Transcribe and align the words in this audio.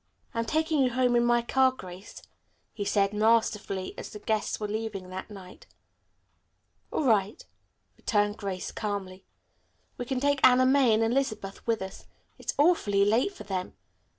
"I'm 0.33 0.45
going 0.45 0.45
to 0.47 0.51
take 0.51 0.71
you 0.71 0.89
home 0.89 1.15
in 1.15 1.23
my 1.23 1.43
car, 1.43 1.71
Grace," 1.71 2.23
he 2.73 2.83
said 2.83 3.13
masterfully, 3.13 3.93
as 3.99 4.09
the 4.09 4.17
guests 4.17 4.59
were 4.59 4.67
leaving 4.67 5.09
that 5.09 5.29
night. 5.29 5.67
"All 6.91 7.03
right," 7.03 7.45
returned 7.97 8.37
Grace 8.37 8.71
calmly. 8.71 9.25
"We 9.99 10.05
can 10.05 10.19
take 10.19 10.39
Anna 10.43 10.65
May 10.65 10.91
and 10.95 11.03
Elizabeth 11.03 11.67
with 11.67 11.83
us. 11.83 12.07
It's 12.39 12.55
awfully 12.57 13.05
late 13.05 13.31
for 13.31 13.43
them. 13.43 13.73